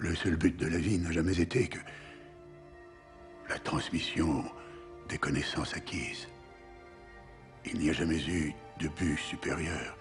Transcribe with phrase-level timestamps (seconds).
[0.00, 1.78] Le seul but de la vie n'a jamais été que
[3.50, 4.50] la transmission
[5.10, 6.26] des connaissances acquises.
[7.66, 9.98] Il n'y a jamais eu de but supérieur.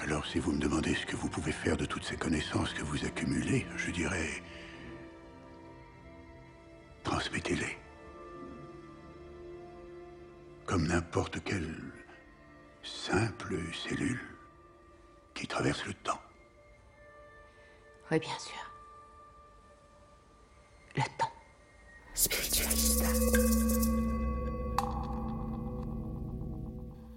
[0.00, 2.82] Alors si vous me demandez ce que vous pouvez faire de toutes ces connaissances que
[2.82, 4.42] vous accumulez, je dirais...
[7.04, 7.78] Transmettez-les.
[10.64, 11.72] Comme n'importe quelle
[12.82, 14.20] simple cellule
[15.34, 16.20] qui traverse le temps.
[18.10, 18.65] Oui, bien sûr.
[20.96, 21.30] Le temps.
[22.14, 23.04] Spiritualista.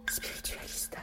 [0.09, 0.97] Spiritualista.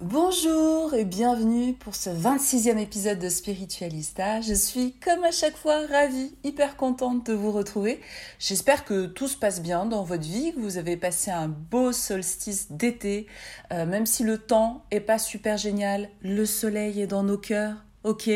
[0.00, 4.40] Bonjour et bienvenue pour ce 26e épisode de Spiritualista.
[4.40, 8.00] Je suis comme à chaque fois ravie, hyper contente de vous retrouver.
[8.38, 11.92] J'espère que tout se passe bien dans votre vie, que vous avez passé un beau
[11.92, 13.26] solstice d'été,
[13.72, 17.84] Euh, même si le temps est pas super génial, le soleil est dans nos cœurs,
[18.04, 18.30] ok?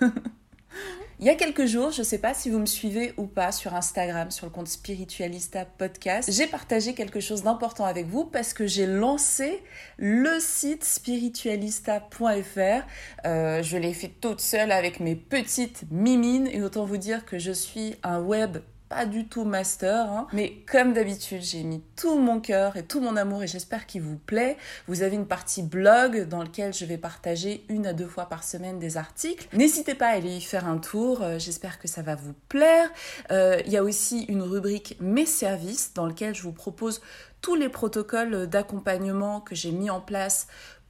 [1.18, 3.50] Il y a quelques jours, je ne sais pas si vous me suivez ou pas
[3.50, 8.52] sur Instagram, sur le compte Spiritualista Podcast, j'ai partagé quelque chose d'important avec vous parce
[8.52, 9.62] que j'ai lancé
[9.96, 12.86] le site spiritualista.fr.
[13.24, 17.38] Euh, je l'ai fait toute seule avec mes petites mimines et autant vous dire que
[17.38, 20.26] je suis un web pas du tout master, hein.
[20.32, 24.02] mais comme d'habitude, j'ai mis tout mon cœur et tout mon amour et j'espère qu'il
[24.02, 24.56] vous plaît.
[24.86, 28.44] Vous avez une partie blog dans laquelle je vais partager une à deux fois par
[28.44, 29.48] semaine des articles.
[29.56, 32.88] N'hésitez pas à aller y faire un tour, euh, j'espère que ça va vous plaire.
[33.30, 37.00] Euh, Il y a aussi une rubrique Mes services dans lequel je vous propose
[37.40, 40.46] tous les protocoles d'accompagnement que j'ai mis en place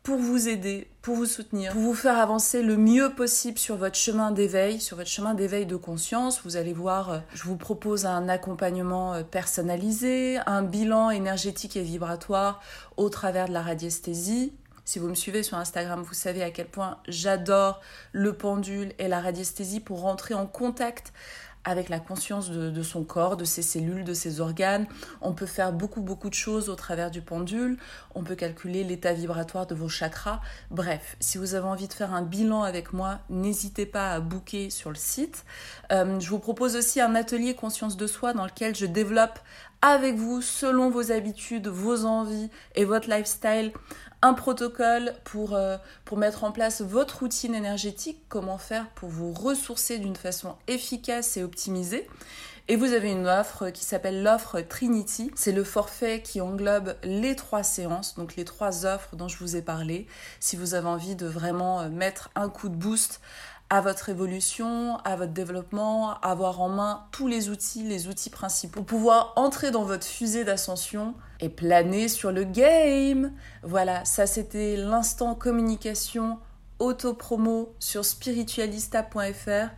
[0.07, 3.97] pour vous aider, pour vous soutenir, pour vous faire avancer le mieux possible sur votre
[3.97, 6.43] chemin d'éveil, sur votre chemin d'éveil de conscience.
[6.45, 11.83] Vous allez voir, euh, je vous propose un accompagnement euh, personnalisé, un bilan énergétique et
[11.83, 12.63] vibratoire
[12.97, 14.53] au travers de la radiesthésie.
[14.85, 17.81] Si vous me suivez sur Instagram, vous savez à quel point j'adore
[18.13, 21.13] le pendule et la radiesthésie pour rentrer en contact
[21.67, 24.87] avec la conscience de, son corps, de ses cellules, de ses organes.
[25.21, 27.77] On peut faire beaucoup, beaucoup de choses au travers du pendule.
[28.15, 30.41] On peut calculer l'état vibratoire de vos chakras.
[30.71, 34.71] Bref, si vous avez envie de faire un bilan avec moi, n'hésitez pas à booker
[34.71, 35.45] sur le site.
[35.91, 39.41] Euh, je vous propose aussi un atelier conscience de soi dans lequel je développe
[39.83, 43.73] avec vous, selon vos habitudes, vos envies et votre lifestyle,
[44.23, 49.33] un protocole pour, euh, pour mettre en place votre routine énergétique, comment faire pour vous
[49.33, 52.09] ressourcer d'une façon efficace et optimisée.
[52.69, 55.31] Et vous avez une offre qui s'appelle l'offre Trinity.
[55.37, 59.55] C'est le forfait qui englobe les trois séances, donc les trois offres dont je vous
[59.55, 60.09] ai parlé.
[60.41, 63.21] Si vous avez envie de vraiment mettre un coup de boost
[63.69, 68.83] à votre évolution, à votre développement, avoir en main tous les outils, les outils principaux,
[68.83, 73.33] pour pouvoir entrer dans votre fusée d'ascension et planer sur le game.
[73.63, 76.39] Voilà, ça c'était l'instant communication
[76.79, 79.69] auto-promo sur spiritualista.fr.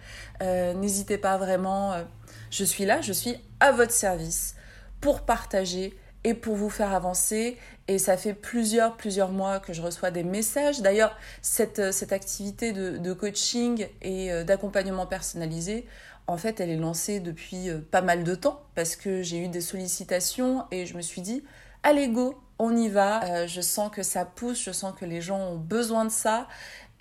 [0.42, 2.02] Euh, N'hésitez pas vraiment, euh,
[2.50, 4.54] je suis là, je suis à votre service
[5.00, 7.56] pour partager et pour vous faire avancer.
[7.88, 10.82] Et ça fait plusieurs, plusieurs mois que je reçois des messages.
[10.82, 15.86] D'ailleurs, cette, cette activité de, coaching et euh, d'accompagnement personnalisé,
[16.26, 19.48] en fait, elle est lancée depuis euh, pas mal de temps parce que j'ai eu
[19.48, 21.42] des sollicitations et je me suis dit,
[21.82, 23.24] allez go, on y va.
[23.24, 26.46] Euh, je sens que ça pousse, je sens que les gens ont besoin de ça.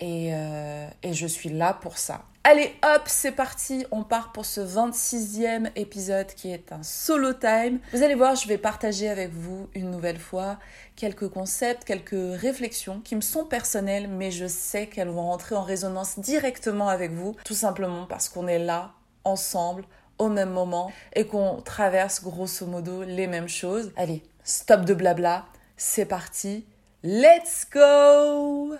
[0.00, 2.24] et, euh, et je suis là pour ça.
[2.50, 7.78] Allez hop, c'est parti, on part pour ce 26e épisode qui est un solo time.
[7.92, 10.58] Vous allez voir, je vais partager avec vous une nouvelle fois
[10.96, 15.62] quelques concepts, quelques réflexions qui me sont personnelles, mais je sais qu'elles vont rentrer en
[15.62, 18.92] résonance directement avec vous, tout simplement parce qu'on est là,
[19.24, 19.84] ensemble,
[20.16, 23.92] au même moment, et qu'on traverse grosso modo les mêmes choses.
[23.94, 25.44] Allez, stop de blabla,
[25.76, 26.64] c'est parti,
[27.02, 28.74] let's go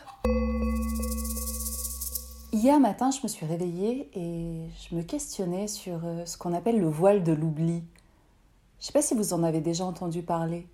[2.60, 6.80] Hier matin, je me suis réveillée et je me questionnais sur euh, ce qu'on appelle
[6.80, 7.84] le voile de l'oubli.
[8.80, 10.66] Je ne sais pas si vous en avez déjà entendu parler.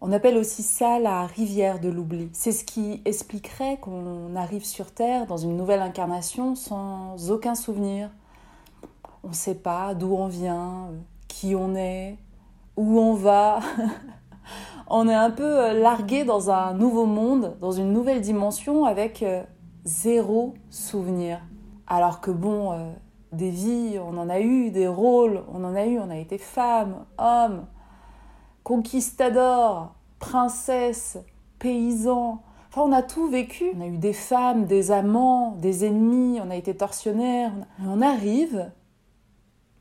[0.00, 2.28] On appelle aussi ça la rivière de l'oubli.
[2.32, 8.10] C'est ce qui expliquerait qu'on arrive sur Terre dans une nouvelle incarnation sans aucun souvenir.
[9.22, 10.88] On ne sait pas d'où on vient,
[11.28, 12.16] qui on est,
[12.76, 13.60] où on va.
[14.88, 19.22] on est un peu euh, largué dans un nouveau monde, dans une nouvelle dimension avec
[19.22, 19.44] euh,
[19.84, 21.40] zéro souvenir.
[21.86, 22.92] Alors que bon, euh,
[23.32, 26.38] des vies, on en a eu, des rôles, on en a eu, on a été
[26.38, 27.66] femme, homme,
[28.62, 31.18] conquistador, princesse,
[31.58, 32.42] paysan.
[32.68, 33.72] Enfin, on a tout vécu.
[33.76, 37.52] On a eu des femmes, des amants, des ennemis, on a été tortionnaires.
[37.84, 38.70] On arrive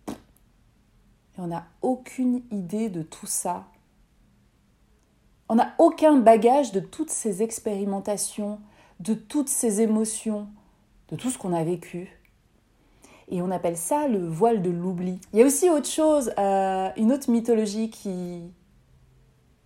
[0.10, 3.66] et on n'a aucune idée de tout ça.
[5.48, 8.60] On n'a aucun bagage de toutes ces expérimentations,
[9.02, 10.48] de toutes ces émotions,
[11.10, 12.20] de tout ce qu'on a vécu.
[13.30, 15.20] Et on appelle ça le voile de l'oubli.
[15.34, 18.42] Il y a aussi autre chose, euh, une autre mythologie qui,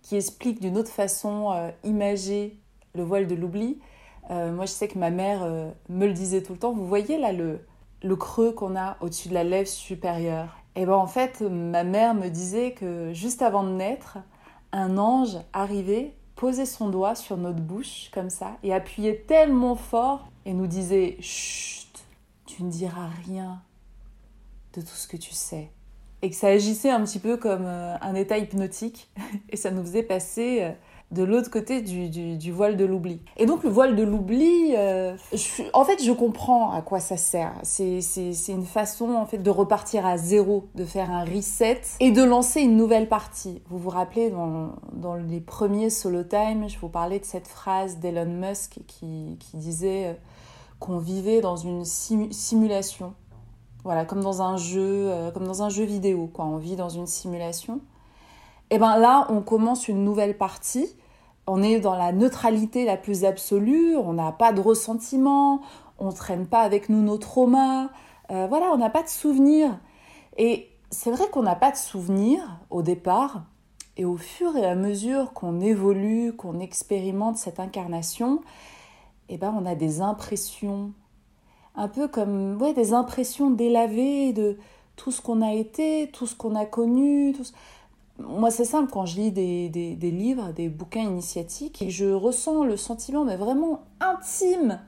[0.02, 2.58] qui explique d'une autre façon euh, imagée
[2.94, 3.78] le voile de l'oubli.
[4.30, 5.46] Euh, moi, je sais que ma mère
[5.88, 6.72] me le disait tout le temps.
[6.72, 7.60] Vous voyez là le,
[8.02, 10.56] le creux qu'on a au-dessus de la lèvre supérieure.
[10.76, 14.18] Et eh bien en fait, ma mère me disait que juste avant de naître,
[14.72, 20.28] un ange arrivait posait son doigt sur notre bouche comme ça et appuyait tellement fort
[20.44, 22.04] et nous disait Chut,
[22.44, 23.62] tu ne diras rien
[24.74, 25.70] de tout ce que tu sais.
[26.22, 29.10] Et que ça agissait un petit peu comme euh, un état hypnotique
[29.48, 30.72] et ça nous faisait passer euh,
[31.12, 33.20] de l'autre côté du, voile de l'oubli.
[33.36, 35.16] Et donc le voile de l'oubli, euh,
[35.72, 37.52] en fait je comprends à quoi ça sert.
[37.62, 38.00] C'est
[38.48, 42.60] une façon en fait de repartir à zéro, de faire un reset et de lancer
[42.60, 43.62] une nouvelle partie.
[43.68, 47.98] Vous vous rappelez dans, dans les premiers solo time, je vous parlais de cette phrase
[47.98, 50.14] d'Elon Musk qui, qui disait euh,
[50.80, 53.14] qu'on vivait dans une simulation.
[53.84, 56.44] Voilà, comme dans un jeu, euh, comme dans un jeu vidéo, quoi.
[56.44, 57.80] On vit dans une simulation.
[58.68, 60.88] Et eh bien là, on commence une nouvelle partie.
[61.46, 65.60] On est dans la neutralité la plus absolue, on n'a pas de ressentiment,
[66.00, 67.90] on ne traîne pas avec nous nos traumas,
[68.32, 69.78] euh, voilà, on n'a pas de souvenirs.
[70.36, 73.44] Et c'est vrai qu'on n'a pas de souvenirs au départ,
[73.96, 78.42] et au fur et à mesure qu'on évolue, qu'on expérimente cette incarnation,
[79.28, 80.92] eh ben on a des impressions,
[81.74, 84.58] un peu comme ouais, des impressions délavées de
[84.96, 87.34] tout ce qu'on a été, tout ce qu'on a connu,
[88.18, 92.76] moi, c'est simple, quand je lis des, des, livres, des bouquins initiatiques, je ressens le
[92.76, 94.80] sentiment, mais vraiment intime,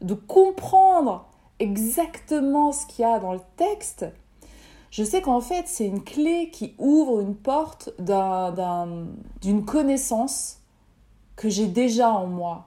[0.00, 1.28] de comprendre
[1.58, 4.06] exactement ce qu'il y a dans le texte.
[4.90, 7.90] Je sais qu'en fait, c'est une clé qui ouvre une porte
[9.40, 10.58] d'une connaissance
[11.36, 12.66] que j'ai déjà en moi.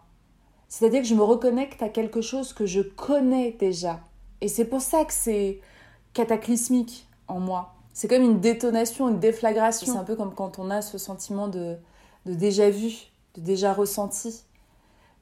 [0.67, 3.99] C'est-à-dire que je me reconnecte à quelque chose que je connais déjà.
[4.41, 5.59] Et c'est pour ça que c'est
[6.13, 7.72] cataclysmique en moi.
[7.93, 9.91] C'est comme une détonation, une déflagration.
[9.91, 11.77] C'est un peu comme quand on a ce sentiment de,
[12.25, 12.91] déjà vu,
[13.35, 14.43] de déjà ressenti.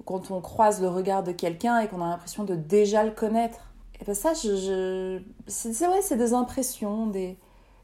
[0.05, 3.71] Quand on croise le regard de quelqu'un et qu'on a l'impression de déjà le connaître.
[3.99, 7.37] Et bien ça, je, c'est vrai, c'est des impressions, des,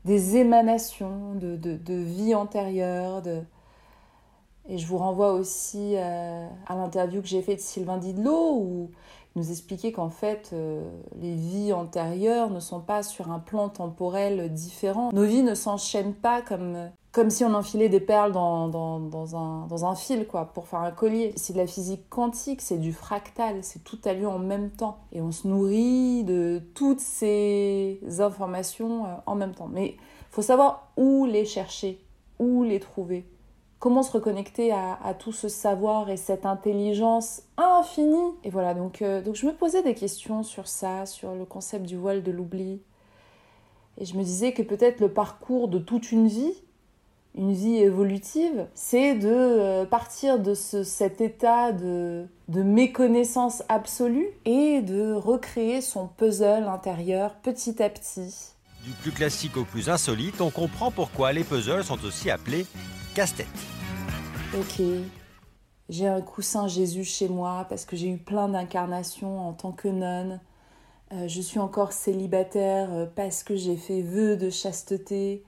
[0.06, 3.22] des émanations de, de, vie antérieure.
[3.22, 3.41] De...
[4.67, 8.91] Et je vous renvoie aussi euh, à l'interview que j'ai faite de Sylvain Didlot, où
[9.38, 10.82] nous expliquer qu'en fait, euh,
[11.22, 15.12] les vies antérieures ne sont pas sur un plan temporel différent.
[15.13, 19.36] Nos vies ne s'enchaînent pas comme, comme si on enfilait des perles dans, dans, dans,
[19.36, 21.34] un, dans un fil, quoi, pour faire un collier.
[21.36, 24.98] C'est de la physique quantique, c'est du fractal, c'est tout a lieu en même temps.
[25.12, 29.70] Et on se nourrit de toutes ces informations euh, en même temps.
[29.72, 32.03] Mais il faut savoir où les chercher,
[32.39, 33.25] où les trouver
[33.79, 38.34] comment se reconnecter à, tout ce savoir et cette intelligence infinie.
[38.43, 41.86] Et voilà, donc, euh, donc je me posais des questions sur ça, sur le concept
[41.86, 42.81] du voile de l'oubli.
[44.00, 46.53] Et je me disais que peut-être le parcours de toute une vie,
[47.36, 54.81] une vie évolutive, c'est de euh, partir de cet état de, de méconnaissance absolue et
[54.81, 58.53] de recréer son puzzle intérieur petit à petit.
[58.84, 62.65] Du plus classique au plus insolite, on comprend pourquoi les puzzles sont aussi appelés
[63.17, 63.47] casse-tête.
[64.55, 64.79] Ok,
[65.89, 69.88] j'ai un coussin Jésus chez moi parce que j'ai eu plein d'incarnations en tant que
[69.88, 70.39] nonne.
[71.12, 75.43] Euh, je suis encore célibataire euh, parce que j'ai fait vœu de chasteté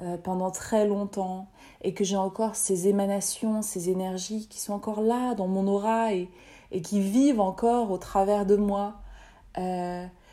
[0.00, 1.46] euh, pendant très longtemps
[1.82, 6.12] et que j'ai encore ces émanations, ces énergies qui sont encore là dans mon aura
[6.12, 6.28] et,
[6.72, 8.94] et qui vivent encore au travers de moi.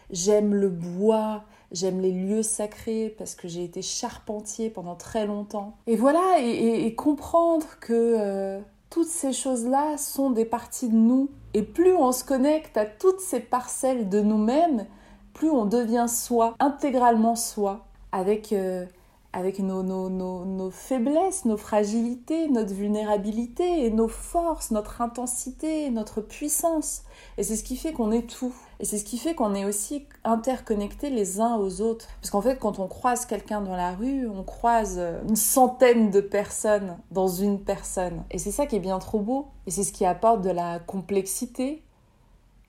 [0.10, 5.76] j'aime le bois, j'aime les lieux sacrés parce que j'ai été charpentier pendant très longtemps.
[5.88, 8.60] Et voilà, et, comprendre que
[8.90, 11.30] toutes ces choses-là sont des parties de nous.
[11.54, 14.86] Et plus on se connecte à toutes ces parcelles de nous-mêmes,
[15.34, 18.86] plus on devient soi, intégralement soi, avec euh,
[19.31, 25.91] avec nos, nos, nos, nos, faiblesses, nos fragilités, notre vulnérabilité, et nos forces, notre intensité,
[25.91, 27.03] notre puissance.
[27.38, 28.53] Et c'est ce qui fait qu'on est tout.
[28.79, 32.07] Et c'est ce qui fait qu'on est aussi interconnectés les uns aux autres.
[32.21, 36.21] Parce qu'en fait, quand on croise quelqu'un dans la rue, on croise une centaine de
[36.21, 38.24] personnes dans une personne.
[38.31, 39.48] Et c'est ça qui est bien trop beau.
[39.67, 41.83] Et c'est ce qui apporte de la complexité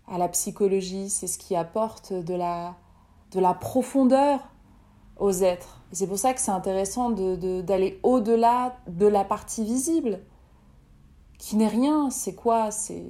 [0.09, 1.09] à la psychologie.
[1.09, 2.75] C'est ce qui apporte de la,
[3.33, 4.41] de la profondeur
[5.19, 5.80] aux êtres.
[5.93, 10.21] Et c'est pour ça que c'est intéressant d'aller au-delà de la partie visible,
[11.39, 12.11] qui n'est rien.
[12.11, 12.71] C'est quoi?
[12.71, 13.05] C'est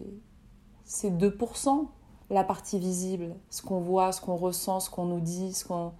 [1.05, 1.87] 2%,
[2.31, 3.35] la partie visible.
[3.51, 5.93] Ce qu'on voit, ce qu'on ressent, ce qu'on nous dit, ce qu'on...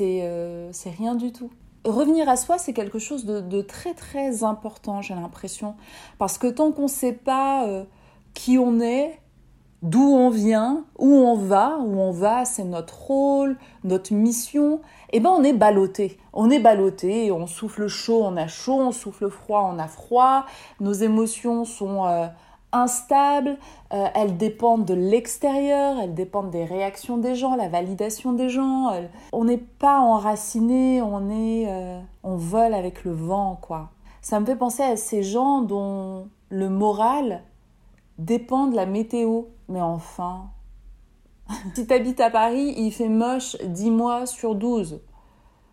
[0.00, 1.50] Euh, c'est rien du tout.
[1.84, 5.74] Revenir à soi, c'est quelque chose de, très très important, j'ai l'impression.
[6.16, 7.84] Parce que tant qu'on ne sait pas euh,
[8.32, 9.20] qui on est,
[9.82, 14.80] d'où on vient, où on va, où on va, c'est notre rôle, notre mission,
[15.16, 16.18] eh ben on est ballotté.
[16.32, 20.44] On est ballotté, on souffle chaud, on a chaud, on souffle froid, on a froid,
[20.80, 22.26] nos émotions sont euh,
[22.72, 23.56] instables,
[23.92, 28.90] euh, elles dépendent de l'extérieur, elles dépendent des réactions des gens, la validation des gens.
[29.32, 33.90] on n'est pas enraciné, on est euh, on vole avec le vent quoi.
[34.20, 37.44] Ça me fait penser à ces gens dont le moral
[38.18, 39.42] dépend de la météo.
[39.68, 40.46] Mais enfin,
[41.74, 45.00] si t'habites à Paris, il fait moche 10 mois sur 12.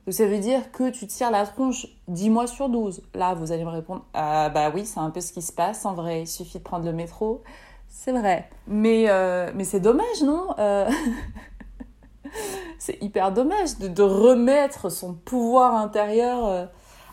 [0.06, 3.04] Donc ça veut dire que tu tires la tronche 10 mois sur 12.
[3.14, 5.86] Là, vous allez me répondre Ah bah oui, c'est un peu ce qui se passe
[5.86, 7.44] en vrai, il suffit de prendre le métro.
[7.88, 8.50] C'est vrai.
[8.68, 10.90] Mais, euh, mais c'est dommage, non euh,
[12.80, 16.66] C'est hyper dommage de, de, remettre son pouvoir intérieur euh,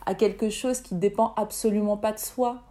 [0.07, 2.63] à quelque chose qui dépend absolument pas de soi.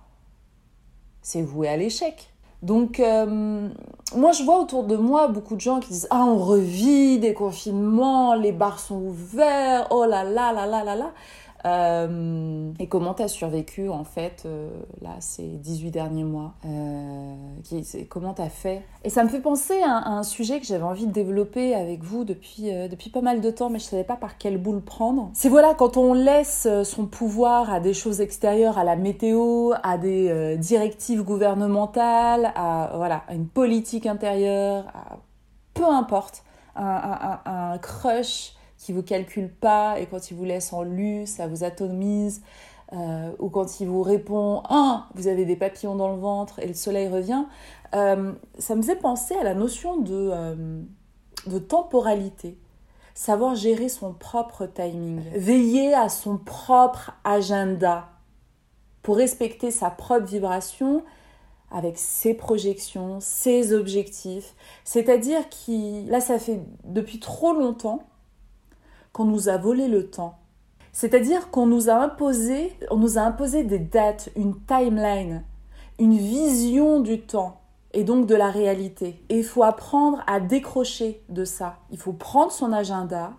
[1.22, 2.34] C'est voué à l'échec.
[2.64, 3.70] Donc, euh,
[4.16, 7.34] moi, je vois autour de moi beaucoup de gens qui disent Ah, on revit des
[7.34, 11.12] confinements, les bars sont ouverts, oh là là là là là là.
[11.66, 14.70] Euh, et comment tu as survécu en fait euh,
[15.02, 17.36] là ces 18 derniers mois euh,
[18.10, 18.84] Comment tu as fait?
[19.04, 22.24] Et ça me fait penser à, un sujet que j'avais envie de développer avec vous
[22.24, 25.32] depuis, depuis pas mal de temps, mais je savais pas par quel bout le prendre.
[25.34, 29.98] C'est voilà, quand on laisse son pouvoir à des choses extérieures, à la météo, à
[29.98, 34.86] des directives gouvernementales, à, voilà, une politique intérieure,
[35.74, 36.44] peu importe,
[36.76, 38.57] un crush
[38.88, 42.42] qui vous calcule pas et quand il vous laisse en lu, ça vous atomise.
[42.94, 46.68] Euh, ou quand il vous répond Ah, vous avez des papillons dans le ventre et
[46.68, 47.44] le soleil revient,
[47.96, 50.82] euh, ça me fait penser à la notion de, euh,
[51.48, 52.58] de temporalité.
[53.14, 58.08] Savoir gérer son propre timing, veiller à son propre agenda
[59.02, 61.04] pour respecter sa propre vibration
[61.72, 64.56] avec ses projections, ses objectifs.
[64.86, 68.08] C'est-à-dire que là, ça fait depuis trop longtemps
[69.18, 70.38] qu'on nous a volé le temps.
[70.92, 75.44] C'est-à-dire qu'on nous a imposé, on nous a imposé des dates, une timeline,
[75.98, 77.62] une vision du temps
[77.94, 79.24] et donc de la réalité.
[79.30, 81.78] Et il faut apprendre à décrocher de ça.
[81.90, 83.34] Il faut prendre son agenda,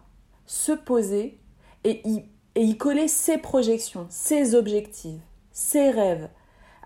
[0.46, 1.38] se poser
[1.84, 2.24] et y,
[2.56, 6.28] et y coller ses projections, ses objectifs, ses rêves,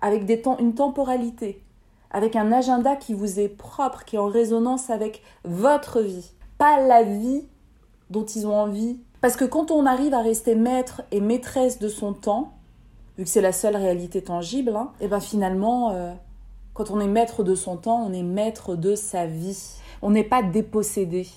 [0.03, 1.63] avec des temps, une temporalité,
[2.11, 6.29] avec un agenda qui vous est propre, qui est en résonance avec votre vie.
[6.59, 7.47] Pas la vie
[8.13, 8.99] dont ils ont envie.
[9.19, 12.53] Parce que quand on arrive à rester maître et maîtresse de son temps,
[13.17, 16.13] vu que c'est la seule réalité tangible, et hein, eh ben finalement, euh,
[16.73, 19.79] quand on est maître de son temps, on est maître de sa vie.
[20.01, 21.27] On n'est pas dépossédé.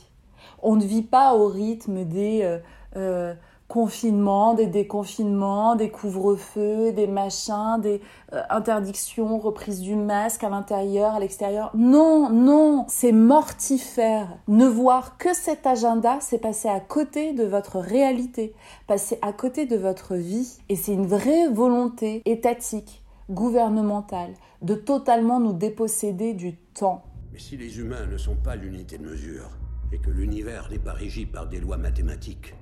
[0.63, 2.59] On ne vit pas au rythme des euh,
[2.97, 3.35] euh,
[3.69, 8.01] confinements, des déconfinements, des couvre-feux, des machins, des
[8.33, 11.71] euh, interdictions, reprise du masque à l'intérieur, à l'extérieur.
[11.75, 14.29] Non, non, c'est mortifère.
[14.49, 18.55] Ne voir que cet agenda, c'est passer à côté de votre réalité,
[18.87, 20.59] passer à côté de votre vie.
[20.69, 27.03] Et c'est une vraie volonté étatique, gouvernementale, de totalement nous déposséder du temps.
[27.33, 29.51] Mais si les humains ne sont pas l'unité de mesure,
[29.93, 32.55] et que l'univers n'est pas régi par des lois mathématiques,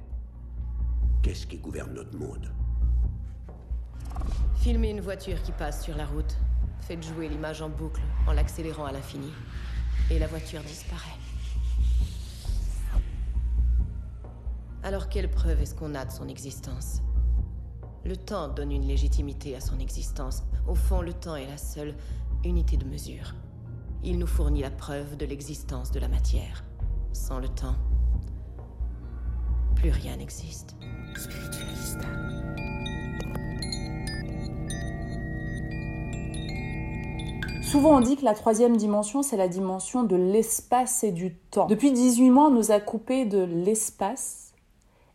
[1.25, 2.53] Qu'est-ce qui gouverne notre monde
[4.57, 6.37] Filmez une voiture qui passe sur la route.
[6.83, 9.33] Faites jouer l'image en boucle en l'accélérant à l'infini.
[10.11, 11.17] Et la voiture disparaît.
[14.83, 17.01] Alors quelle preuve est-ce qu'on a de son existence?
[18.05, 20.43] Le temps donne une légitimité à son existence.
[20.69, 21.95] Au fond, le temps est la seule
[22.45, 23.35] unité de mesure.
[24.03, 26.65] Il nous fournit la preuve de l'existence de la matière.
[27.15, 27.77] Sans le temps,
[29.75, 30.75] plus rien n'existe.
[37.75, 41.67] Souvent on dit que la troisième dimension, c'est la dimension de l'espace et du temps.
[41.67, 44.53] Depuis 18 mois, on nous a coupé de l'espace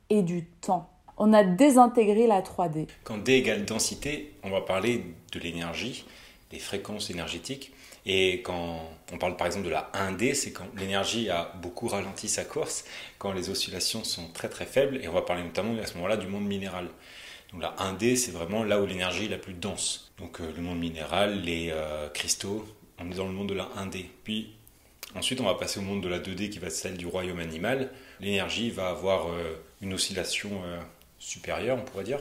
[0.09, 0.89] et du temps.
[1.17, 2.87] On a désintégré la 3D.
[3.05, 6.05] Quand D égale densité, on va parler de l'énergie,
[6.51, 7.71] des fréquences énergétiques.
[8.11, 12.27] Et quand on parle par exemple de la 1D, c'est quand l'énergie a beaucoup ralenti
[12.27, 12.83] sa course,
[13.19, 16.17] quand les oscillations sont très très faibles, et on va parler notamment à ce moment-là
[16.17, 16.87] du monde minéral.
[17.53, 20.11] Donc la 1D, c'est vraiment là où l'énergie est la plus dense.
[20.17, 23.69] Donc euh, le monde minéral, les euh, cristaux, on est dans le monde de la
[23.77, 24.05] 1D.
[24.23, 24.53] Puis
[25.15, 27.39] ensuite, on va passer au monde de la 2D qui va être celle du royaume
[27.39, 27.91] animal.
[28.21, 30.63] L'énergie va avoir euh, une oscillation
[31.19, 32.19] supérieure, on pourrait dire,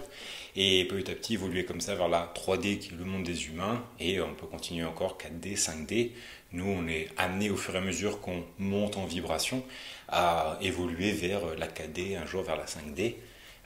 [0.57, 3.47] et petit à petit évoluer comme ça vers la 3D qui est le monde des
[3.47, 6.11] humains, et on peut continuer encore 4D, 5D.
[6.53, 9.63] Nous, on est amené au fur et à mesure qu'on monte en vibration
[10.09, 13.15] à évoluer vers la 4D, un jour vers la 5D.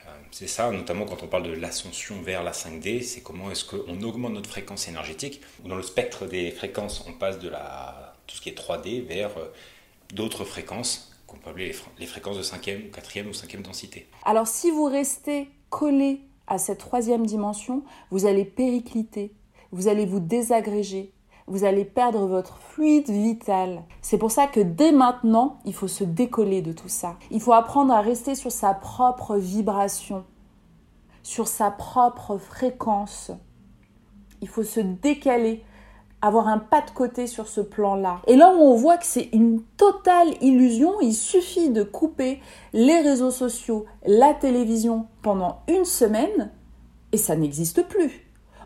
[0.05, 3.63] Euh, c'est ça, notamment quand on parle de l'ascension vers la 5D, c'est comment est-ce
[3.65, 5.41] qu'on augmente notre fréquence énergétique.
[5.63, 9.37] Dans le spectre des fréquences, on passe de la, tout ce qui est 3D vers
[9.37, 9.45] euh,
[10.13, 14.07] d'autres fréquences peut appeler les fréquences de 5e, 4e ou 5e densité.
[14.23, 19.33] Alors si vous restez collé à cette troisième dimension, vous allez péricliter,
[19.71, 21.13] vous allez vous désagréger,
[21.47, 23.83] vous allez perdre votre fluide vital.
[24.01, 27.17] C'est pour ça que dès maintenant, il faut se décoller de tout ça.
[27.31, 30.23] Il faut apprendre à rester sur sa propre vibration,
[31.21, 33.31] sur sa propre fréquence.
[34.41, 35.63] Il faut se décaler,
[36.23, 38.21] avoir un pas de côté sur ce plan-là.
[38.27, 42.39] Et là où on voit que c'est une totale illusion, il suffit de couper
[42.71, 46.51] les réseaux sociaux, la télévision pendant une semaine
[47.11, 48.23] et ça n'existe plus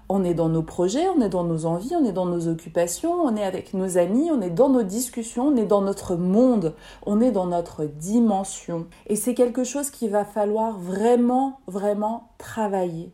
[0.10, 3.12] on est dans nos projets, on est dans nos envies, on est dans nos occupations,
[3.12, 6.73] on est avec nos amis, on est dans nos discussions, on est dans notre monde,
[7.05, 8.88] on est dans notre dimension.
[9.08, 13.12] Et c'est quelque chose qu'il va falloir vraiment, vraiment travailler.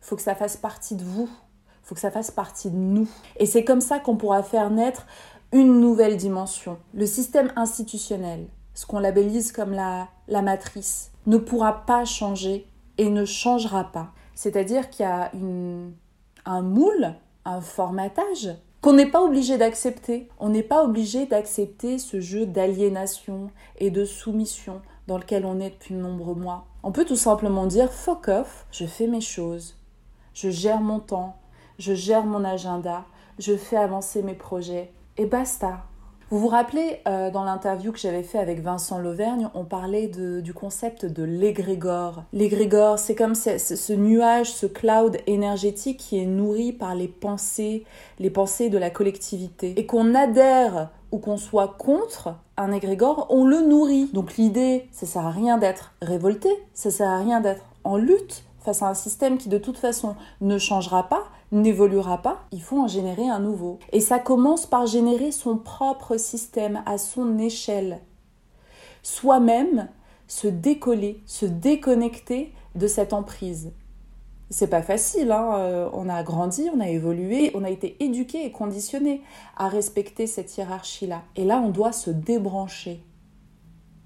[0.00, 1.28] Il faut que ça fasse partie de vous,
[1.88, 3.08] faut que ça fasse partie de nous.
[3.38, 5.06] Et c'est comme ça qu'on pourra faire naître
[5.52, 6.76] une nouvelle dimension.
[6.92, 12.66] Le système institutionnel, ce qu'on labellise comme la, la matrice, ne pourra pas changer
[12.98, 14.12] et ne changera pas.
[14.34, 15.92] C'est-à-dire qu'il y a une
[16.48, 18.48] un moule, un formatage
[18.80, 20.28] qu'on n'est pas obligé d'accepter.
[20.38, 25.70] On n'est pas obligé d'accepter ce jeu d'aliénation et de soumission dans lequel on est
[25.70, 26.66] depuis de nombreux mois.
[26.82, 29.76] On peut tout simplement dire fuck off, je fais mes choses,
[30.32, 31.36] je gère mon temps,
[31.78, 33.04] je gère mon agenda,
[33.38, 35.84] je fais avancer mes projets et basta.
[36.30, 40.52] Vous vous rappelez, euh, dans l'interview que j'avais fait avec Vincent Lauvergne, on parlait du
[40.52, 42.24] concept de l'égrégore.
[42.34, 47.86] L'égrégore, c'est comme ce, nuage, ce cloud énergétique qui est nourri par les pensées,
[48.18, 49.72] les pensées de la collectivité.
[49.78, 54.10] Et qu'on adhère ou qu'on soit contre un égrégore, on le nourrit.
[54.12, 58.44] Donc l'idée, ça sert à rien d'être révolté, ça sert à rien d'être en lutte
[58.60, 62.80] face à un système qui de toute façon ne changera pas, n'évoluera pas, il faut
[62.80, 63.78] en générer un nouveau.
[63.92, 68.00] Et ça commence par générer son propre système à son échelle.
[69.02, 69.88] Soi-même
[70.26, 73.72] se décoller, se déconnecter de cette emprise.
[74.50, 78.46] C'est pas facile, hein euh, on a grandi, on a évolué, on a été éduqué
[78.46, 79.22] et conditionné
[79.56, 81.22] à respecter cette hiérarchie-là.
[81.36, 83.02] Et là, on doit se débrancher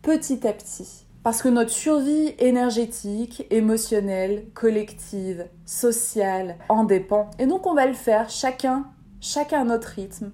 [0.02, 1.06] petit à petit.
[1.22, 7.30] Parce que notre survie énergétique, émotionnelle, collective, sociale en dépend.
[7.38, 8.86] Et donc on va le faire chacun,
[9.20, 10.32] chacun à notre rythme,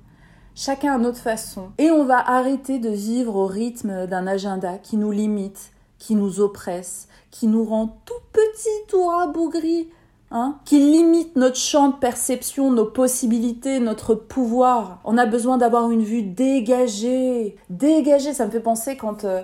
[0.54, 1.72] chacun à notre façon.
[1.76, 6.40] Et on va arrêter de vivre au rythme d'un agenda qui nous limite, qui nous
[6.40, 9.88] oppresse, qui nous rend tout petits, tout rabougris,
[10.30, 15.00] Hein, qui limite notre champ de perception, nos possibilités, notre pouvoir.
[15.04, 17.56] On a besoin d'avoir une vue dégagée.
[17.70, 19.40] Dégagée, ça me fait penser quand euh,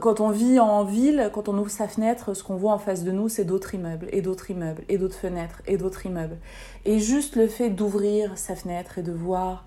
[0.00, 3.04] quand on vit en ville, quand on ouvre sa fenêtre, ce qu'on voit en face
[3.04, 6.38] de nous, c'est d'autres immeubles, et d'autres immeubles, et d'autres fenêtres, et d'autres immeubles.
[6.84, 9.64] Et juste le fait d'ouvrir sa fenêtre et de voir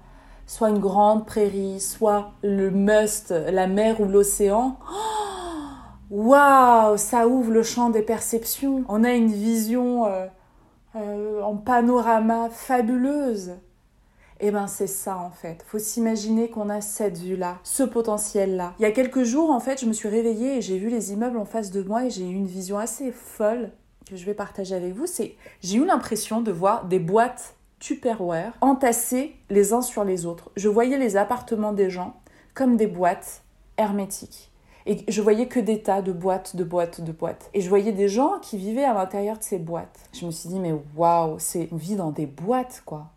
[0.48, 4.78] soit une grande prairie, soit le must, la mer ou l'océan,
[6.10, 8.84] waouh, ça ouvre le champ des perceptions.
[8.90, 10.28] On a une vision euh,
[10.96, 13.54] euh, en panorama fabuleuse.
[14.40, 15.64] Eh ben c'est ça en fait.
[15.68, 18.74] Faut s'imaginer qu'on a cette vue-là, ce potentiel-là.
[18.80, 21.14] Il y a quelques jours en fait, je me suis réveillée et j'ai vu les
[21.14, 23.72] immeubles en face de moi et j'ai eu une vision assez folle
[24.10, 25.08] que je vais partager avec vous.
[25.08, 30.52] C'est j'ai eu l'impression de voir des boîtes Tupperware entassés les uns sur les autres.
[30.56, 32.16] Je voyais les appartements des gens
[32.54, 33.44] comme des boîtes
[33.78, 34.52] hermétiques.
[34.88, 37.50] Et je voyais que des tas de boîtes, de boîtes, de boîtes.
[37.54, 40.00] Et je voyais des gens qui vivaient à l'intérieur de ces boîtes.
[40.14, 43.08] Je me suis dit, mais waouh, c'est on vit dans des boîtes, quoi.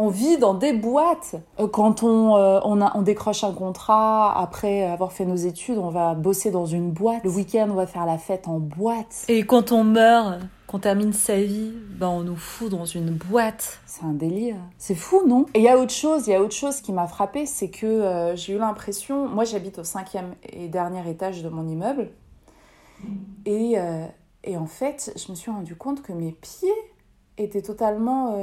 [0.00, 1.34] On vit dans des boîtes.
[1.72, 5.90] Quand on, euh, on, a, on décroche un contrat, après avoir fait nos études, on
[5.90, 7.24] va bosser dans une boîte.
[7.24, 9.24] Le week-end, on va faire la fête en boîte.
[9.28, 13.80] Et quand on meurt, qu'on termine sa vie, ben on nous fout dans une boîte.
[13.86, 14.56] C'est un délire.
[14.76, 15.46] C'est fou, non?
[15.54, 17.70] Et il y a autre chose, il y a autre chose qui m'a frappé, c'est
[17.70, 22.10] que euh, j'ai eu l'impression, moi j'habite au cinquième et dernier étage de mon immeuble,
[23.46, 24.04] et, euh,
[24.44, 26.68] et, en fait, je me suis rendu compte que mes pieds
[27.38, 28.34] étaient totalement,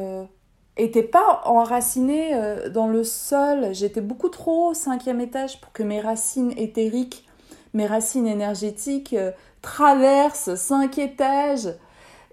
[0.80, 3.74] euh, étaient pas enracinés euh, dans le sol.
[3.74, 7.28] J'étais beaucoup trop au cinquième étage pour que mes racines éthériques,
[7.74, 9.16] mes racines énergétiques
[9.62, 11.70] traversent cinq étages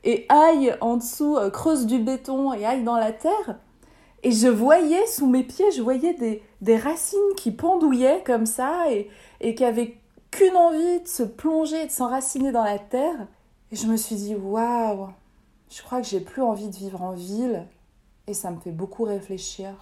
[0.05, 3.59] et aille en dessous, euh, creuse du béton et aille dans la terre.
[4.23, 8.91] Et je voyais sous mes pieds, je voyais des, des racines qui pendouillaient comme ça
[8.91, 9.97] et, et qui avaient
[10.31, 13.27] qu'une envie de se plonger, de s'enraciner dans la terre.
[13.71, 15.09] Et je me suis dit, waouh,
[15.71, 17.67] je crois que j'ai plus envie de vivre en ville.
[18.27, 19.75] Et ça me fait beaucoup réfléchir.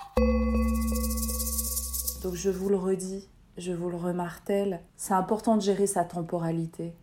[2.22, 6.94] Donc je vous le redis, je vous le remartèle, c'est important de gérer sa temporalité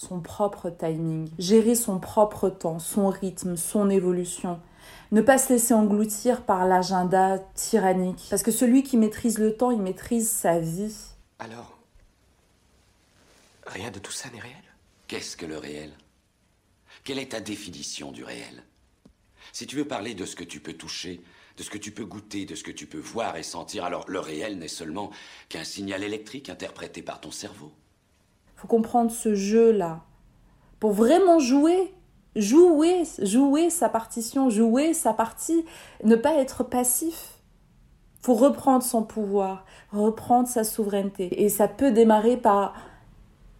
[0.00, 4.58] son propre timing, gérer son propre temps, son rythme, son évolution.
[5.12, 8.26] Ne pas se laisser engloutir par l'agenda tyrannique.
[8.30, 10.96] Parce que celui qui maîtrise le temps, il maîtrise sa vie.
[11.38, 11.78] Alors,
[13.66, 14.54] rien de tout ça n'est réel?
[15.06, 15.92] Qu'est-ce que le réel?
[17.04, 18.62] Quelle est ta définition du réel?
[19.52, 21.20] Si tu veux parler de ce que tu peux toucher,
[21.56, 24.04] de ce que tu peux goûter, de ce que tu peux voir et sentir, alors
[24.08, 25.10] le réel n'est seulement
[25.48, 27.72] qu'un signal électrique interprété par ton cerveau
[28.60, 30.00] faut comprendre ce jeu-là.
[30.80, 31.94] Pour vraiment jouer,
[32.36, 35.64] jouer, jouer sa partition, jouer sa partie,
[36.04, 37.38] ne pas être passif.
[38.20, 41.42] Faut reprendre son pouvoir, reprendre sa souveraineté.
[41.42, 42.74] Et ça peut démarrer par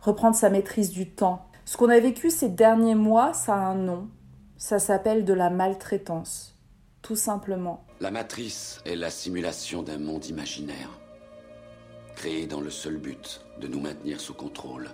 [0.03, 1.47] reprendre sa maîtrise du temps.
[1.65, 4.09] Ce qu'on a vécu ces derniers mois, ça a un nom.
[4.61, 6.55] Ça s'appelle de la maltraitance.
[7.03, 7.83] Tout simplement.
[8.01, 11.01] La matrice est la simulation d'un monde imaginaire
[12.15, 14.91] créé dans le seul but de nous maintenir sous contrôle,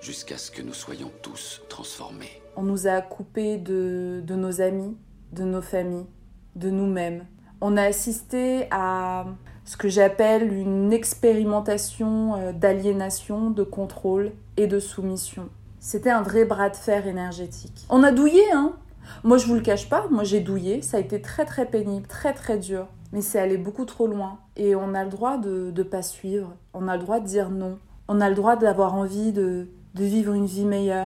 [0.00, 2.40] jusqu'à ce que nous soyons tous transformés.
[2.54, 4.96] On nous a coupés de, de nos amis,
[5.32, 6.06] de nos familles,
[6.54, 7.26] de nous-mêmes.
[7.60, 9.26] On a assisté à
[9.64, 15.48] ce que j'appelle une expérimentation euh, d'aliénation, de contrôle et de soumission.
[15.84, 17.84] C'était un vrai bras de fer énergétique.
[17.90, 18.72] On a douillé, hein
[19.22, 22.06] Moi, je vous le cache pas, moi j'ai douillé, ça a été très très pénible,
[22.06, 24.40] très très dur mais c'est aller beaucoup trop loin.
[24.56, 27.48] Et on a le droit de ne pas suivre, on a le droit de dire
[27.48, 31.04] non, on a le droit d'avoir envie de, de vivre une vie meilleure.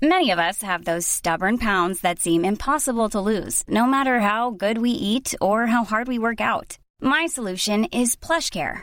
[0.00, 4.50] Many of us have those stubborn pounds that seem impossible to lose, no matter how
[4.50, 6.78] good we eat or how hard we work out.
[7.00, 8.82] My solution is PlushCare.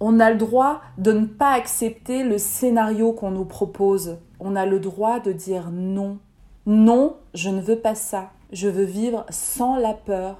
[0.00, 4.18] On a le droit de ne pas accepter le scénario qu'on nous propose.
[4.38, 6.18] On a le droit de dire non.
[6.66, 8.30] Non, je ne veux pas ça.
[8.52, 10.38] Je veux vivre sans la peur,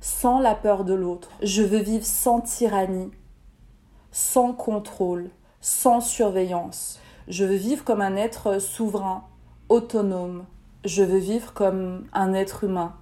[0.00, 1.30] sans la peur de l'autre.
[1.42, 3.10] Je veux vivre sans tyrannie,
[4.12, 7.00] sans contrôle, sans surveillance.
[7.26, 9.24] Je veux vivre comme un être souverain,
[9.68, 10.44] autonome.
[10.84, 12.94] Je veux vivre comme un être humain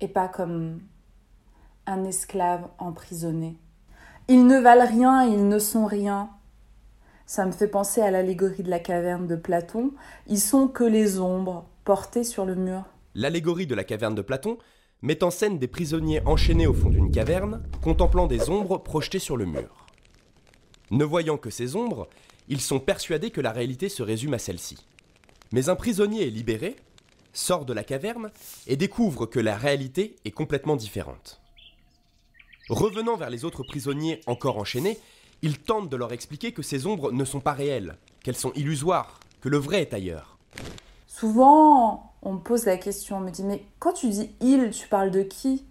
[0.00, 0.80] et pas comme
[1.86, 3.58] un esclave emprisonné.
[4.30, 6.28] Ils ne valent rien, ils ne sont rien.
[7.24, 9.92] Ça me fait penser à l'allégorie de la caverne de Platon.
[10.26, 12.84] Ils sont que les ombres portées sur le mur.
[13.14, 14.58] L'allégorie de la caverne de Platon
[15.00, 19.38] met en scène des prisonniers enchaînés au fond d'une caverne, contemplant des ombres projetées sur
[19.38, 19.86] le mur.
[20.90, 22.06] Ne voyant que ces ombres,
[22.48, 24.76] ils sont persuadés que la réalité se résume à celle-ci.
[25.52, 26.76] Mais un prisonnier est libéré,
[27.32, 28.30] sort de la caverne
[28.66, 31.37] et découvre que la réalité est complètement différente.
[32.68, 34.98] Revenant vers les autres prisonniers encore enchaînés,
[35.42, 39.20] il tente de leur expliquer que ces ombres ne sont pas réelles, qu'elles sont illusoires,
[39.40, 40.38] que le vrai est ailleurs.
[41.06, 44.88] Souvent, on me pose la question, on me dit Mais quand tu dis il, tu
[44.88, 45.64] parles de qui?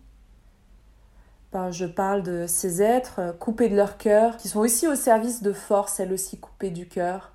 [1.52, 5.42] Ben, Je parle de ces êtres coupés de leur cœur, qui sont aussi au service
[5.42, 7.32] de forces, elles aussi coupées du cœur.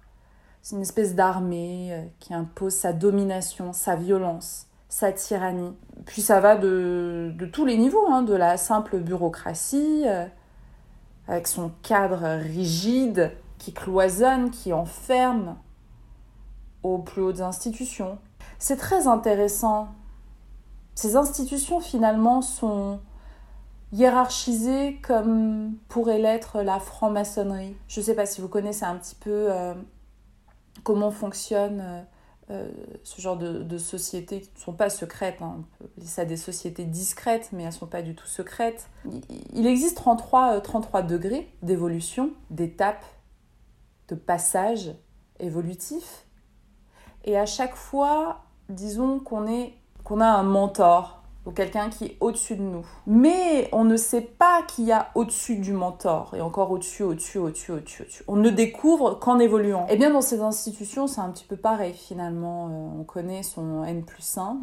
[0.63, 5.75] C'est une espèce d'armée euh, qui impose sa domination, sa violence, sa tyrannie.
[6.05, 10.27] Puis ça va de, tous les niveaux, hein, de la simple bureaucratie, euh,
[11.27, 15.57] avec son cadre rigide qui cloisonne, qui enferme,
[16.83, 18.19] aux plus hautes institutions.
[18.59, 19.89] C'est très intéressant.
[20.95, 23.01] Ces institutions finalement sont
[23.93, 27.79] hiérarchisées comme pourrait l'être la franc-maçonnerie.
[27.89, 29.73] Je ne sais pas si vous connaissez un petit peu euh,
[30.85, 32.05] comment fonctionne
[32.53, 32.71] euh, euh,
[33.03, 35.41] ce genre de, sociétés qui ne sont pas secrètes.
[35.41, 35.57] Hein.
[35.59, 38.89] On peut appeler ça des sociétés discrètes, mais elles ne sont pas du tout secrètes.
[39.53, 43.05] Il existe 33, 33 degrés d'évolution, d'étapes,
[44.09, 44.95] de passages
[45.41, 46.27] évolutifs.
[47.25, 52.63] Et à chaque fois, disons qu'on a un mentor ou quelqu'un qui est au-dessus de
[52.63, 52.85] nous.
[53.07, 57.39] Mais on ne sait pas qu'il y a au-dessus du mentor, et encore au-dessus, au-dessus,
[57.39, 58.23] au-dessus, au-dessus.
[58.29, 59.87] On ne découvre qu'en évoluant.
[59.89, 62.69] Et eh bien dans ces institutions, c'est un petit peu pareil finalement.
[62.69, 64.59] Euh, on connaît son N plus 1.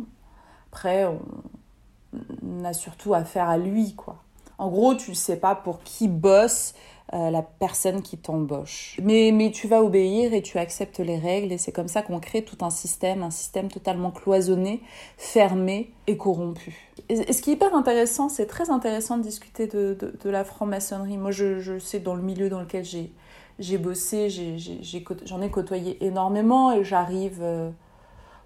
[0.71, 4.17] Après, on a surtout affaire à lui, quoi.
[4.59, 6.73] En gros, tu ne sais pas pour qui bosse
[7.13, 8.99] euh, la personne qui t'embauche.
[9.01, 12.19] Mais, mais tu vas obéir et tu acceptes les règles et c'est comme ça qu'on
[12.19, 14.83] crée tout un système, un système totalement cloisonné,
[15.17, 16.91] fermé et corrompu.
[17.09, 21.17] Et, ce qui est hyper intéressant, c'est très intéressant de discuter de, de, la franc-maçonnerie.
[21.17, 23.11] Moi, je, je, sais dans le milieu dans lequel j'ai,
[23.57, 24.29] j'ai bossé,
[25.25, 27.39] j'en ai, côtoyé énormément et j'arrive...
[27.41, 27.71] Euh,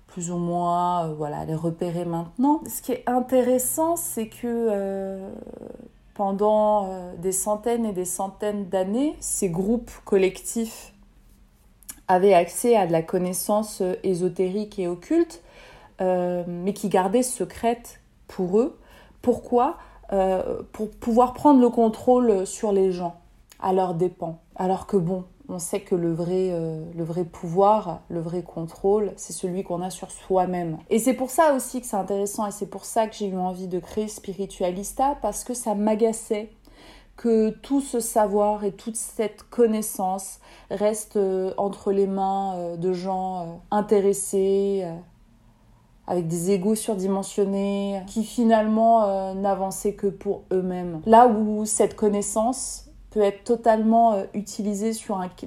[0.07, 2.61] plus ou moins euh, voilà, à les repérer maintenant.
[2.67, 4.45] Ce qui est intéressant, c'est que
[6.13, 10.93] pendant euh, des centaines et des centaines d'années, ces groupes collectifs
[12.07, 15.41] avaient accès à de la connaissance euh, ésotérique et occulte,
[16.01, 18.77] euh, mais qui gardaient secrète pour eux.
[19.21, 19.77] Pourquoi?
[20.73, 23.15] Pour pouvoir prendre le contrôle sur les gens,
[23.59, 24.37] à leurs dépens.
[24.55, 29.11] Alors que bon, on sait que le vrai, euh, le vrai pouvoir, le vrai contrôle,
[29.17, 30.77] c'est celui qu'on a sur soi-même.
[30.89, 33.37] Et c'est pour ça aussi que c'est intéressant et c'est pour ça que j'ai eu
[33.37, 36.51] envie de créer Spiritualista parce que ça m'agaçait
[37.17, 40.39] que tout ce savoir et toute cette connaissance
[40.71, 44.85] reste euh, entre les mains euh, de gens intéressés,
[46.07, 50.99] avec des égos surdimensionnés, qui finalement n'avançaient que pour eux-mêmes.
[51.05, 54.91] Là où cette connaissance peut être totalement euh, utilisé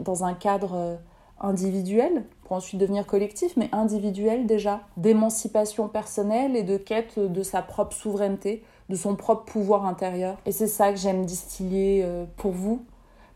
[0.00, 0.96] dans un cadre euh,
[1.40, 7.62] individuel, pour ensuite devenir collectif, mais individuel déjà, d'émancipation personnelle et de quête de sa
[7.62, 10.36] propre souveraineté, de son propre pouvoir intérieur.
[10.46, 12.84] Et c'est ça que j'aime distiller euh, pour vous,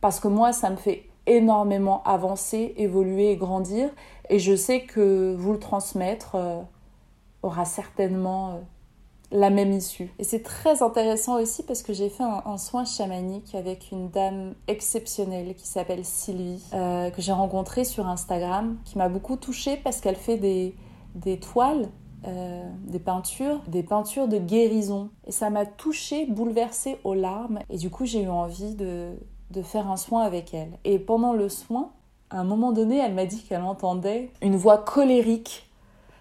[0.00, 3.90] parce que moi, ça me fait énormément avancer, évoluer et grandir,
[4.28, 6.36] et je sais que vous le transmettre
[7.42, 8.60] aura certainement
[9.32, 10.12] la même issue.
[10.18, 14.54] Et c'est très intéressant aussi parce que j'ai fait un, soin chamanique avec une dame
[14.66, 20.00] exceptionnelle qui s'appelle Sylvie, euh, que j'ai rencontrée sur Instagram, qui m'a beaucoup touchée parce
[20.00, 20.74] qu'elle fait des,
[21.14, 21.88] des toiles
[22.26, 25.08] euh, des peintures, des peintures de guérison.
[25.26, 27.60] Et ça m'a touchée, bouleversée aux larmes.
[27.70, 29.12] Et du coup, j'ai eu envie de,
[29.50, 30.72] de faire un soin avec elle.
[30.84, 31.92] Et pendant le soin,
[32.28, 35.70] à un moment donné, elle m'a dit qu'elle entendait une voix colérique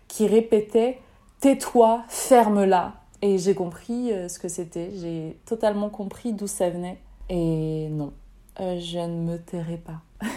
[0.07, 0.99] qui répétait
[1.41, 2.98] Tais-toi, ferme-la.
[3.21, 6.97] Et j'ai compris euh, ce que c'était, j'ai totalement compris d'où ça venait.
[7.29, 8.13] Et non,
[8.59, 10.01] euh, je ne me tairai pas.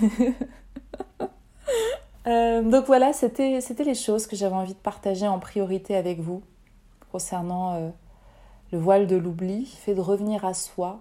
[2.28, 6.40] Euh, donc voilà, c'était les choses que j'avais envie de partager en priorité avec vous
[7.10, 7.92] concernant
[8.70, 11.00] le voile de l'oubli, fait de revenir à soi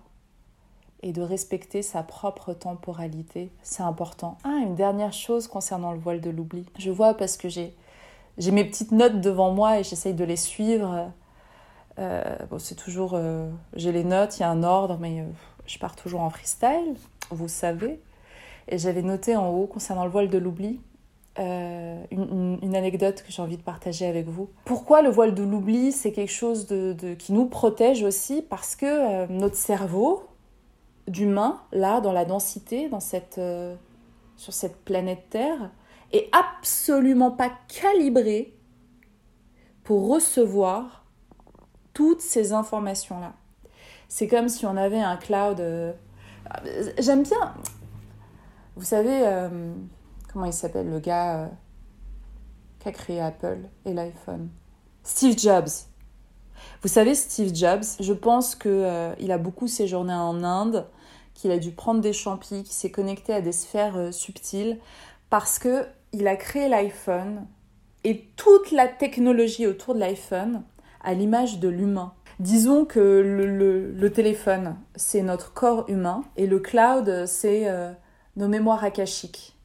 [1.04, 3.52] et de respecter sa propre temporalité.
[3.62, 4.40] C'est important.
[4.44, 6.66] Ah, une dernière chose concernant le voile de l'oubli.
[6.80, 7.76] Je vois parce que j'ai
[8.52, 11.12] mes petites notes devant moi et j'essaye de les suivre
[11.98, 13.14] bon, c'est toujours.
[13.14, 15.26] Euh, j'ai les notes, il y a un ordre, mais euh,
[15.66, 16.96] je pars toujours en freestyle,
[17.30, 18.00] vous savez.
[18.68, 20.80] Et j'avais noté en haut, concernant le voile de l'oubli,
[21.38, 24.50] une, anecdote que j'ai envie de partager avec vous.
[24.66, 28.42] Pourquoi le voile de l'oubli, c'est quelque chose de, qui nous protège aussi?
[28.42, 30.24] Parce que notre cerveau
[31.08, 33.42] d'humain, là, dans la densité, dans cette,
[34.38, 35.72] sur cette planète Terre,
[36.14, 38.54] est absolument pas calibré
[39.84, 41.01] pour recevoir
[41.94, 43.34] toutes ces informations-là.
[44.08, 45.60] C'est comme si on avait un cloud.
[45.60, 45.94] Euh,
[47.00, 47.54] j'aime bien.
[48.76, 49.74] Vous savez, euh,
[50.32, 51.48] comment il s'appelle le gars euh,
[52.80, 54.50] qui a créé Apple et l'iPhone?
[55.04, 55.70] Steve Jobs.
[56.82, 60.88] Vous savez, Steve Jobs, je pense qu'il il a beaucoup séjourné en Inde,
[61.34, 64.78] qu'il a dû prendre des champis, qu'il s'est connecté à des sphères subtiles,
[65.30, 67.48] parce que il a créé l'iPhone
[68.04, 70.64] et toute la technologie autour de l'iPhone
[71.04, 72.14] à l'image de l'humain.
[72.42, 77.92] Disons que le, téléphone, c'est notre corps humain et le cloud, c'est euh,
[78.36, 79.56] nos mémoires akashiques.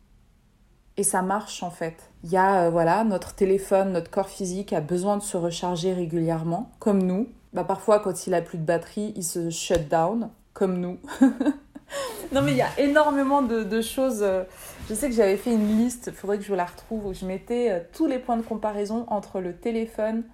[0.98, 2.10] Et ça marche en fait.
[2.22, 5.94] Il y a, euh, voilà, notre téléphone, notre corps physique a besoin de se recharger
[5.94, 7.28] régulièrement, comme nous.
[7.54, 10.98] Bah, parfois, quand il a plus de batterie, il se shut down, comme nous.
[12.32, 14.22] non, mais il y a énormément de, choses.
[14.22, 14.44] Euh,
[14.88, 17.24] je sais que j'avais fait une liste, il faudrait que je la retrouve, où je
[17.24, 20.24] mettais tous les points de comparaison entre le téléphone,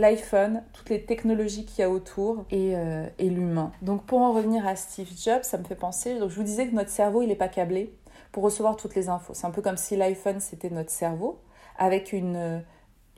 [0.00, 2.72] l'iPhone, toutes les technologies qu'il y a autour et,
[3.18, 3.72] et l'humain.
[3.82, 6.66] Donc pour en revenir à Steve Jobs, ça me fait penser, donc je vous disais
[6.66, 7.94] que notre cerveau, il n'est pas câblé
[8.32, 9.34] pour recevoir toutes les infos.
[9.34, 11.40] C'est un peu comme si l'iPhone c'était notre cerveau
[11.78, 12.62] avec une,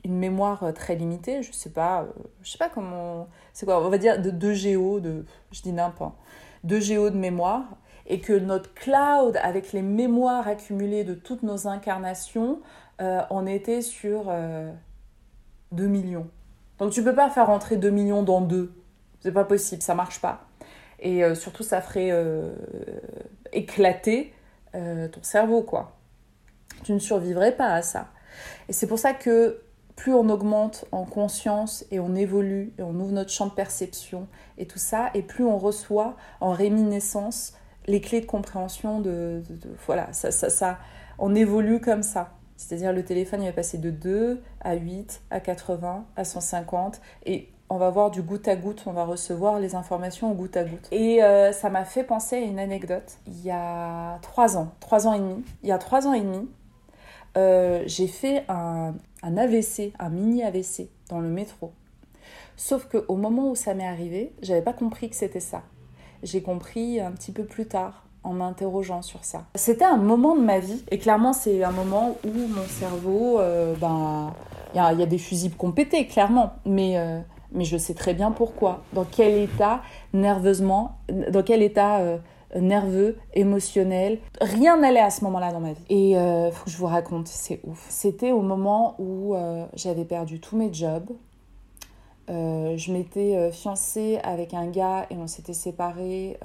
[0.03, 1.43] une mémoire très limitée.
[1.43, 2.07] Je sais pas, euh,
[2.41, 5.71] je sais pas comment, c'est quoi, on va dire de 2 GO de, je dis
[5.71, 6.15] n'importe,
[6.63, 7.63] 2 GO de mémoire
[8.05, 12.59] et que notre cloud avec les mémoires accumulées de toutes nos incarnations,
[13.01, 14.73] euh, on était sur 2 euh,
[15.71, 16.27] millions.
[16.79, 18.73] Donc tu peux pas faire rentrer 2 millions dans 2.
[19.21, 20.47] C'est pas possible, ça marche pas.
[20.99, 22.11] Et surtout, ça ferait
[23.51, 24.33] éclater
[24.75, 25.95] euh, ton cerveau, quoi.
[26.83, 28.07] Tu ne survivrais pas à ça.
[28.67, 29.61] Et c'est pour ça que
[29.95, 34.27] plus on augmente en conscience et on évolue et on ouvre notre champ de perception
[34.57, 37.53] et tout ça, et plus on reçoit en réminiscence
[37.85, 39.43] les clés de compréhension de,
[39.85, 40.79] voilà, ça, ça, ça,
[41.19, 42.31] on évolue comme ça.
[42.63, 47.49] C'est-à-dire le téléphone il va passer de 2 à 8 à 80 à 150 et
[47.69, 50.63] on va voir du goutte à goutte, on va recevoir les informations au goutte à
[50.63, 50.87] goutte.
[50.91, 53.17] Et euh, ça m'a fait penser à une anecdote.
[53.27, 56.21] Il y a trois ans, trois ans et demi, il y a trois ans et
[56.21, 56.47] demi,
[57.35, 61.73] euh, j'ai fait un, AVC, un mini AVC dans le métro.
[62.55, 65.63] Sauf qu'au moment où ça m'est arrivé, j'avais pas compris que c'était ça.
[66.21, 69.43] J'ai compris un petit peu plus tard en m'interrogeant sur ça.
[69.55, 73.75] C'était un moment de ma vie, et clairement c'est un moment où mon cerveau, euh,
[73.79, 74.33] ben,
[74.73, 76.97] il y, a, des fusibles compétés, clairement, mais
[77.53, 78.81] mais je sais très bien pourquoi.
[78.93, 79.81] Dans quel état
[80.13, 80.97] nerveusement,
[81.29, 82.17] dans quel état euh,
[82.59, 84.19] nerveux, émotionnel.
[84.41, 85.85] Rien n'allait à ce moment-là dans ma vie.
[85.89, 87.85] Et euh, faut que je vous raconte, c'est ouf.
[87.89, 91.09] C'était au moment où euh, j'avais perdu tous mes jobs.
[92.27, 96.39] Je m'étais fiancée avec un gars et on s'était séparés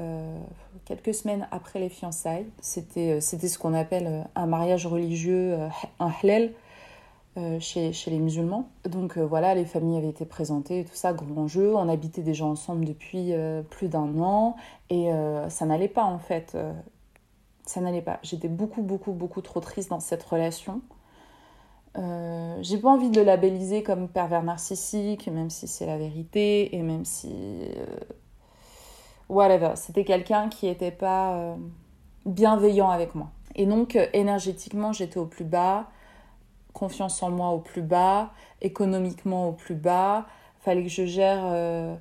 [0.84, 2.46] quelques semaines après les fiançailles.
[2.60, 5.56] C'était, ce qu'on appelle un mariage religieux,
[6.00, 6.10] un.
[7.38, 8.68] Euh, chez, les musulmans.
[8.84, 11.74] Donc euh, voilà, les familles avaient été présentées, tout ça, grand jeu.
[11.76, 14.56] On habitait déjà ensemble depuis euh, plus d'un an
[14.90, 15.10] et
[15.48, 16.56] ça n'allait pas en fait.
[17.64, 18.18] ça n'allait pas.
[18.22, 20.80] J'étais beaucoup, beaucoup, beaucoup trop triste dans cette relation.
[21.94, 26.82] J'ai pas envie de le labelliser comme pervers narcissique, même si c'est la vérité et
[26.82, 27.30] même si.
[29.28, 29.72] whatever.
[29.76, 31.56] C'était quelqu'un qui n'était pas
[32.26, 33.30] bienveillant avec moi.
[33.56, 35.88] Et donc énergétiquement, j'étais au plus bas
[36.78, 38.30] confiance en moi au plus bas,
[38.62, 40.26] économiquement au plus bas.
[40.60, 41.98] Fallait que je gère.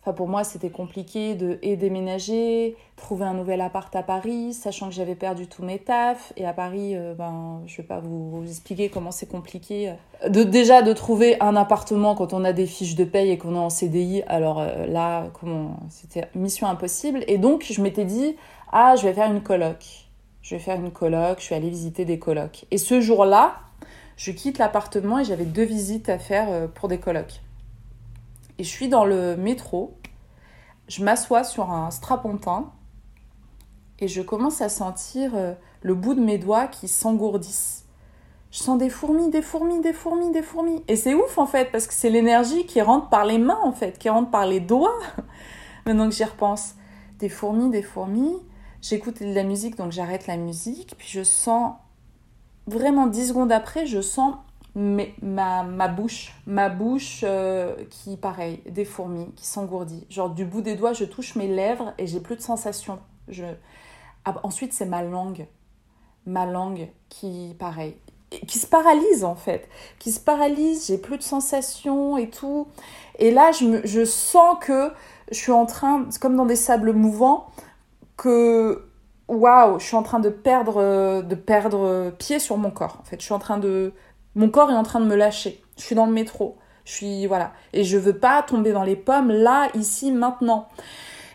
[0.00, 4.54] Euh, enfin, pour moi, c'était compliqué de et déménager, trouver un nouvel appart à Paris,
[4.54, 6.32] sachant que j'avais perdu tous mes tafs.
[6.36, 9.94] Et à Paris, euh, ben, je vais pas vous, expliquer comment c'est compliqué.
[10.28, 13.54] De, déjà, de trouver un appartement quand on a des fiches de paye et qu'on
[13.54, 14.22] est en CDI.
[14.26, 17.24] Alors euh, là, comment C'était mission impossible.
[17.26, 18.36] Et donc, je m'étais dit,
[18.72, 20.06] ah, je vais faire une coloc.
[20.42, 22.64] Je vais faire une coloc, je suis allée visiter des colocs.
[22.70, 23.56] Et ce jour-là,
[24.16, 27.40] je quitte l'appartement et j'avais deux visites à faire euh, pour des colocs.
[28.60, 29.96] Et je suis dans le métro,
[30.86, 32.70] je m'assois sur un strapontin
[34.00, 37.86] et je commence à sentir euh, le bout de mes doigts qui s'engourdissent.
[38.50, 40.84] Je sens des fourmis, des fourmis, des fourmis, des fourmis.
[40.88, 43.72] Et c'est ouf en fait, parce que c'est l'énergie qui rentre par les mains en
[43.72, 44.98] fait, qui rentre par les doigts.
[45.86, 46.74] Maintenant que j'y repense.
[47.18, 48.36] Des fourmis, des fourmis.
[48.82, 50.96] J'écoute de la musique, donc j'arrête la musique.
[50.98, 51.76] Puis je sens
[52.66, 54.34] vraiment dix secondes après, je sens
[54.74, 60.06] ma, ma bouche, ma bouche euh, qui, pareil, des fourmis, qui s'engourdit.
[60.08, 63.00] Genre du bout des doigts, je touche mes lèvres et j'ai plus de sensation.
[63.28, 63.44] Je...
[64.24, 65.46] Ah, ensuite, c'est ma langue.
[66.26, 67.96] Ma langue qui, pareil,
[68.46, 69.68] qui se paralyse en fait.
[69.98, 72.68] Qui se paralyse, j'ai plus de sensation et tout.
[73.18, 74.92] Et là, je, je sens que
[75.30, 77.48] je suis en train, comme dans des sables mouvants,
[78.16, 78.86] que
[79.28, 82.98] waouh, je suis en train de perdre, de perdre pied sur mon corps.
[83.00, 83.92] En fait, je suis en train de,
[84.34, 85.62] mon corps est en train de me lâcher.
[85.76, 86.56] Je suis dans le métro.
[86.84, 87.52] Je suis, voilà.
[87.72, 90.68] Et je veux pas tomber dans les pommes là, ici, maintenant.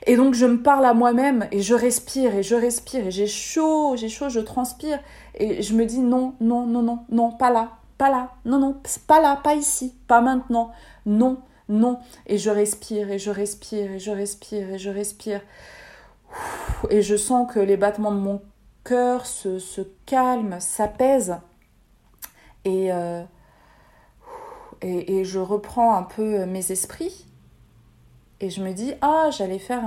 [0.08, 3.28] Et donc, je me parle à moi-même et je respire et je respire et j'ai
[3.28, 5.00] chaud, j'ai chaud, je transpire.
[5.36, 8.76] Et je me dis non, non, non, non, non, pas là, pas là, non, non,
[9.08, 10.72] pas là, pas ici, pas maintenant.
[11.06, 11.40] Non,
[11.70, 12.00] non.
[12.28, 15.42] Et je respire, et je respire, et je respire, et je respire.
[16.90, 18.42] Et je sens que les battements de mon
[18.84, 21.38] cœur se calment, s'apaisent.
[22.66, 23.24] Et, euh,
[24.82, 27.26] et, je reprends un peu mes esprits.
[28.42, 29.84] Et je me dis, ah, j'allais faire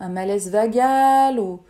[0.00, 1.60] un, malaise vagal ou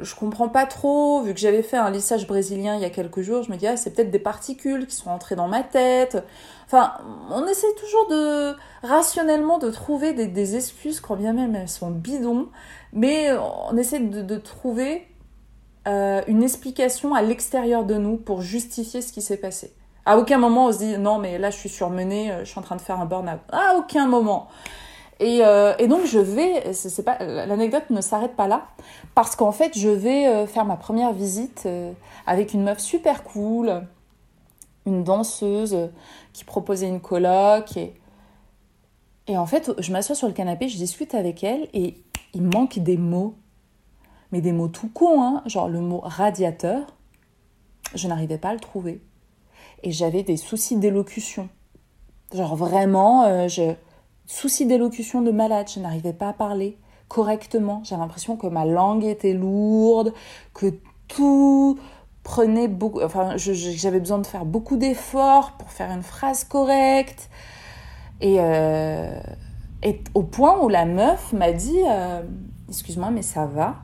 [0.00, 3.20] je comprends pas trop, vu que j'avais fait un lissage brésilien il y a quelques
[3.20, 6.24] jours, je me dis, ah, c'est peut-être des particules qui sont entrées dans ma tête.
[6.64, 6.94] Enfin,
[7.30, 12.48] on essaie toujours de, rationnellement, de trouver des, excuses, quand bien même elles sont bidons,
[12.94, 13.30] mais
[13.68, 15.06] on essaie de trouver
[15.86, 19.72] euh, une explication à l'extérieur de nous pour justifier ce qui s'est passé.
[20.04, 22.62] À aucun moment on se dit, non, mais là je suis surmenée, je suis en
[22.62, 23.40] train de faire un burn-out.
[23.50, 24.48] À aucun moment.
[25.22, 28.66] Et, euh, et, donc je vais, c'est pas l'anecdote ne s'arrête pas là,
[29.14, 31.92] parce qu'en fait je vais euh, faire ma première visite euh,
[32.26, 33.86] avec une meuf super cool,
[34.84, 35.90] une danseuse
[36.32, 37.94] qui proposait une coloc et
[39.28, 42.02] et en fait je m'assois sur le canapé, je discute avec elle et
[42.34, 43.36] il manque des mots,
[44.32, 46.86] mais des mots tout cons, hein, genre le mot radiateur,
[47.94, 49.02] je n'arrivais pas à le trouver
[49.82, 51.48] et j'avais des soucis d'élocution,
[52.32, 53.74] genre vraiment je
[54.26, 56.78] Souci d'élocution de malade, je n'arrivais pas à parler
[57.08, 57.82] correctement.
[57.84, 60.14] J'avais l'impression que ma langue était lourde,
[60.54, 60.74] que
[61.08, 61.78] tout
[62.22, 63.02] prenait beaucoup.
[63.02, 67.28] Enfin, j'avais besoin de faire beaucoup d'efforts pour faire une phrase correcte.
[68.20, 69.20] Et, euh,
[70.14, 72.22] au point où la meuf m'a dit euh,
[72.68, 73.76] Excuse-moi, mais ça va?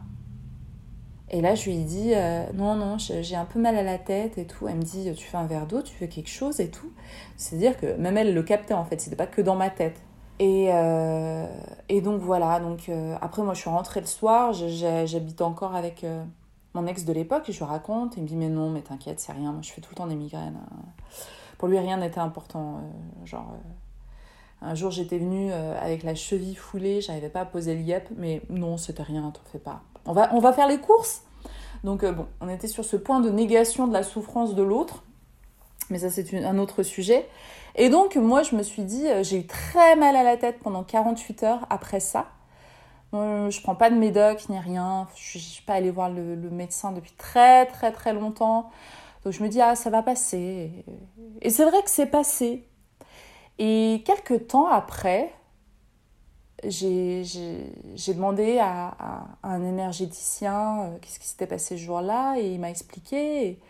[1.30, 3.98] Et là, je lui ai dit euh, Non, non, j'ai un peu mal à la
[3.98, 4.66] tête et tout.
[4.68, 6.90] Elle me dit Tu fais un verre d'eau, tu veux quelque chose et tout.
[7.36, 10.00] C'est-à-dire que même elle le captait en fait, c'était pas que dans ma tête.
[10.38, 11.46] Et, euh,
[11.88, 16.04] et donc voilà, donc euh, après moi je suis rentrée le soir, j'habite encore avec
[16.04, 16.22] euh,
[16.74, 19.18] mon ex de l'époque et je lui raconte, il me dit mais non mais t'inquiète
[19.18, 20.58] c'est rien, moi je fais tout le temps des migraines.
[21.58, 22.82] Pour lui rien n'était important,
[23.24, 23.52] genre
[24.62, 28.40] un jour j'étais venue avec la cheville foulée, j'arrivais pas à poser le yep, mais
[28.48, 29.82] non c'était rien, t'en fais pas.
[30.08, 31.22] On va, faire les courses
[31.84, 35.04] Donc bon, on était sur ce point de négation de la souffrance de l'autre,
[35.90, 37.28] mais ça c'est un autre sujet.
[37.80, 40.58] Et donc, moi, je me suis dit, euh, j'ai eu très mal à la tête
[40.58, 42.26] pendant 48 heures après ça.
[43.14, 45.06] Euh, je prends pas de médoc ni rien.
[45.14, 48.70] Je suis pas allée voir le, médecin depuis très, très, très longtemps.
[49.24, 50.84] Donc, je me dis, ah, ça va passer.
[51.40, 52.68] Et c'est vrai que c'est passé.
[53.60, 55.32] Et quelques temps après,
[56.64, 62.70] j'ai demandé à, un énergéticien euh, qu'est-ce qui s'était passé ce jour-là et il m'a
[62.70, 63.60] expliqué.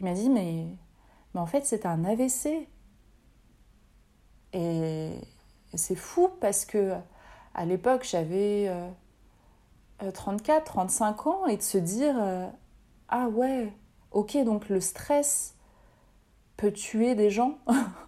[0.00, 0.66] il m'a dit mais,
[1.34, 2.68] mais en fait c'est un AVC.
[4.52, 5.10] Et
[5.74, 6.94] c'est fou parce que
[7.54, 8.70] à l'époque, j'avais
[10.12, 12.48] 34, euh, 35 ans et de se dire euh,
[13.08, 13.72] Ah ouais,
[14.10, 15.54] ok, donc le stress
[16.56, 17.58] peut tuer des gens.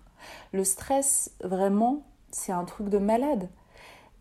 [0.52, 3.48] le stress, vraiment, c'est un truc de malade.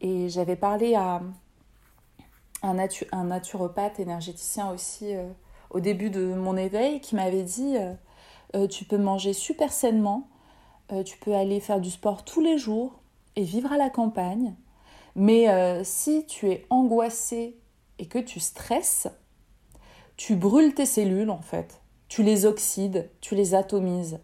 [0.06, 1.22] Et j'avais parlé à
[2.62, 5.28] un, naturopathe énergéticien aussi euh,
[5.72, 7.76] au début de mon éveil qui m'avait dit
[8.70, 10.30] Tu peux manger super sainement
[10.91, 12.99] euh, tu peux aller faire du sport tous les jours
[13.36, 14.56] et vivre à la campagne.
[15.16, 17.58] Mais euh, si tu es angoissé
[17.97, 19.08] et que tu stresses,
[20.18, 21.82] tu brûles tes cellules en fait.
[22.08, 24.20] Tu les oxydes, tu les atomises.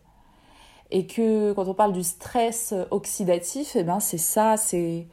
[0.91, 5.07] Et que quand on parle du stress oxydatif, eh ben c'est ça, c'est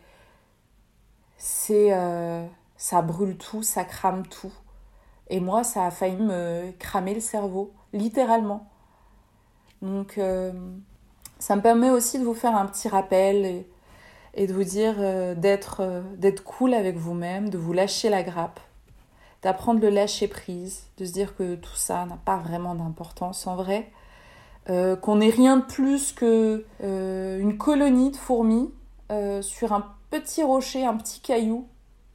[1.38, 4.52] c'est euh, ça brûle tout, ça crame tout.
[5.30, 8.68] Et moi, ça a failli me cramer le cerveau, littéralement.
[9.82, 10.18] Donc
[11.38, 13.64] ça me permet aussi de vous faire un petit rappel
[14.34, 15.34] et, de vous dire euh,
[15.80, 18.60] euh, d'être cool avec vous-même, de vous lâcher la grappe,
[19.42, 23.56] d'apprendre le lâcher prise, de se dire que tout ça n'a pas vraiment d'importance en
[23.56, 23.90] vrai,
[24.68, 28.70] euh, qu'on n'est rien de plus que une colonie de fourmis
[29.40, 31.66] sur un petit rocher, un petit caillou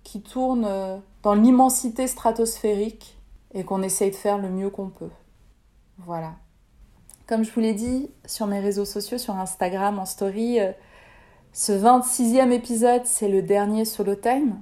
[0.04, 3.18] qui tourne dans l'immensité stratosphérique
[3.54, 5.12] et qu'on essaye de faire le mieux qu'on peut.
[6.00, 6.34] Voilà.
[7.28, 10.72] Comme je vous l'ai dit sur mes réseaux sociaux, sur Instagram, en story, euh,
[11.54, 14.62] ce 26e épisode, c'est le dernier solo time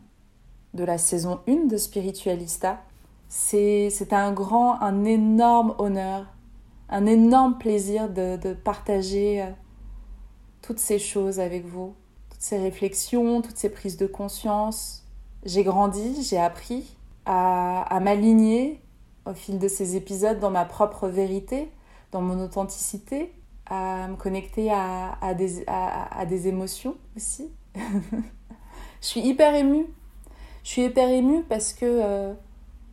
[0.73, 2.81] de la saison 1 de Spiritualista.
[3.29, 6.25] C'est un grand, un énorme honneur,
[6.89, 9.51] un énorme plaisir de, de partager euh,
[10.61, 11.95] toutes ces choses avec vous,
[12.41, 15.05] ces réflexions, toutes ces prises de conscience.
[15.45, 18.81] J'ai grandi, j'ai appris à, m'aligner
[19.27, 21.69] au fil de ces épisodes dans ma propre vérité,
[22.11, 23.31] dans mon authenticité,
[23.67, 27.51] à me connecter à, des, émotions aussi.
[27.75, 29.85] je suis hyper émue.
[30.63, 32.33] Je suis hyper émue parce que euh,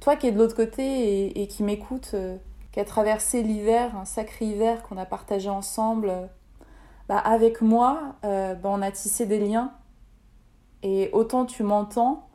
[0.01, 2.36] toi qui es de l'autre côté et, qui m'écoute, euh,
[2.72, 6.28] qui a traversé l'hiver, un sacré hiver qu'on a partagé ensemble,
[7.09, 9.72] bah, avec moi, euh, bah, on a tissé des liens.
[10.82, 12.28] Et autant tu m'entends,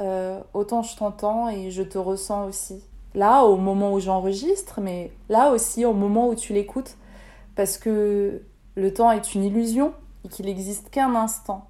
[0.00, 2.82] euh, autant je t'entends et je te ressens aussi.
[3.14, 6.96] Là, au moment où j'enregistre, mais là aussi, au moment où tu l'écoutes,
[7.54, 8.42] parce que
[8.74, 9.94] le temps est une illusion
[10.24, 11.68] et qu'il n'existe qu'un instant.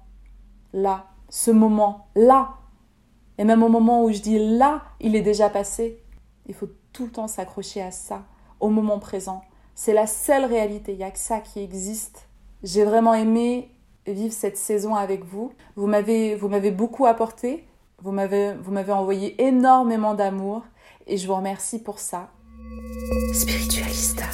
[0.73, 2.55] Là, ce moment, là.
[3.37, 6.03] Et même au moment où je dis là, il est déjà passé.
[6.47, 8.23] Il faut tout le temps s'accrocher à ça,
[8.59, 9.43] au moment présent.
[9.75, 12.26] C'est la seule réalité, il n'y a que ça qui existe.
[12.63, 13.69] J'ai vraiment aimé
[14.07, 15.53] vivre cette saison avec vous.
[15.75, 17.65] Vous m'avez, vous m'avez beaucoup apporté,
[18.01, 20.63] vous m'avez, vous m'avez envoyé énormément d'amour
[21.05, 22.31] et je vous remercie pour ça.
[23.33, 24.25] Spiritualista.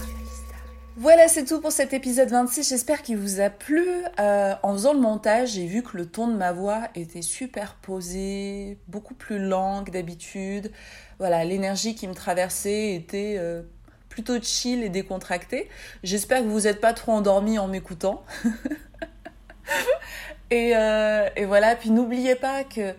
[0.95, 2.69] Voilà, c'est tout pour cet épisode 26.
[2.69, 3.83] J'espère qu'il vous a plu.
[4.19, 7.75] Euh, en faisant le montage, j'ai vu que le ton de ma voix était super
[7.81, 10.71] posé, beaucoup plus lent que d'habitude.
[11.17, 13.63] Voilà, l'énergie qui me traversait était euh,
[14.13, 15.67] plutôt chill et décontractée.
[16.03, 18.23] J'espère que vous n'êtes pas trop endormi en m'écoutant.
[20.51, 22.93] et, euh, et voilà, puis n'oubliez pas que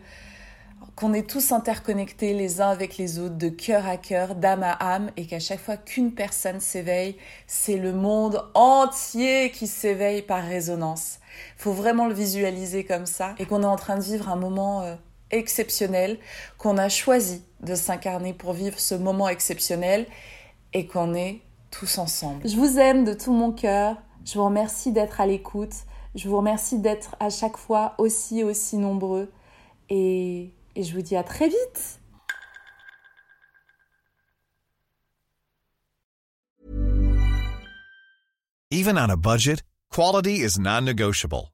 [0.96, 4.72] qu'on est tous interconnectés les uns avec les autres, de cœur à cœur, d'âme à
[4.72, 7.16] âme, et qu'à chaque fois qu'une personne s'éveille,
[7.48, 11.18] c'est le monde entier qui s'éveille par résonance.
[11.56, 14.82] Faut vraiment le visualiser comme ça, et qu'on est en train de vivre un moment
[14.82, 14.94] euh,
[15.32, 16.18] exceptionnel,
[16.58, 20.06] qu'on a choisi de s'incarner pour vivre ce moment exceptionnel,
[20.74, 22.46] et qu'on est tous ensemble.
[22.46, 25.74] Je vous aime de tout mon cœur, je vous remercie d'être à l'écoute,
[26.14, 29.32] je vous remercie d'être à chaque fois aussi, aussi nombreux,
[29.88, 32.00] et et je vous dis à très vite.
[38.70, 41.53] Even on a budget, quality is non-negotiable.